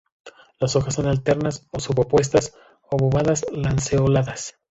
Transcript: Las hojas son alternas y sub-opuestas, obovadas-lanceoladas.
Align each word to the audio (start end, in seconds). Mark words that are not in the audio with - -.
Las 0.59 0.75
hojas 0.75 0.95
son 0.95 1.05
alternas 1.05 1.67
y 1.77 1.79
sub-opuestas, 1.79 2.55
obovadas-lanceoladas. 2.89 4.55